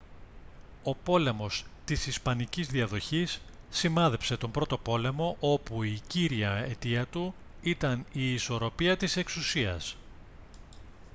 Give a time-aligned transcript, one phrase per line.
[0.83, 8.05] ο πόλεμος της ισπανικής διαδοχής σημάδεψε τον πρώτο πόλεμο όπου η κύρια αιτία του ήταν
[8.13, 9.95] η ισορροπία της εξουσίας